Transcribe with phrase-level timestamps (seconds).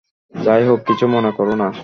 [0.35, 1.71] যাই হোক, কিছু মনে করো না।